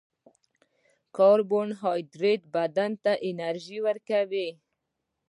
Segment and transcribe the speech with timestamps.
[1.17, 4.49] کاربوهایډریټ بدن ته انرژي ورکوي